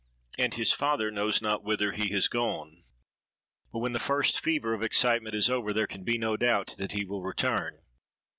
[0.35, 4.39] —'And his father knows not whither he has gone,' continued he: 'but when the first
[4.39, 7.83] fever of excitement is over, there can be no doubt that he will return.